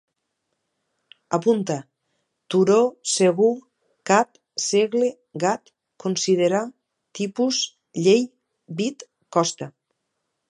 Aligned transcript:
Apunta: 1.37 1.75
turó, 2.53 2.77
segur, 3.17 3.51
cat, 4.11 4.41
segle, 4.69 5.11
gat, 5.45 5.71
considerar, 6.05 6.63
tipus, 7.21 7.59
llei, 8.07 8.25
bit, 8.81 9.07
costa 9.37 9.69